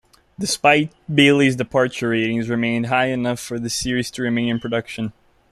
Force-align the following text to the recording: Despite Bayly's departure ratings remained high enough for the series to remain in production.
Despite 0.39 0.91
Bayly's 1.13 1.55
departure 1.55 2.09
ratings 2.09 2.49
remained 2.49 2.87
high 2.87 3.09
enough 3.09 3.39
for 3.39 3.59
the 3.59 3.69
series 3.69 4.09
to 4.09 4.23
remain 4.23 4.47
in 4.49 4.59
production. 4.59 5.13